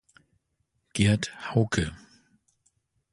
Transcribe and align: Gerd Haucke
Gerd 0.93 1.29
Haucke 1.53 1.91